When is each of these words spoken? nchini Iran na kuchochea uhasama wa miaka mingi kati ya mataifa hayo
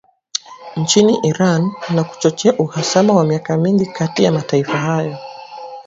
nchini 0.75 1.19
Iran 1.23 1.71
na 1.95 2.03
kuchochea 2.03 2.57
uhasama 2.57 3.13
wa 3.13 3.23
miaka 3.25 3.57
mingi 3.57 3.85
kati 3.85 4.23
ya 4.23 4.31
mataifa 4.31 4.77
hayo 4.77 5.17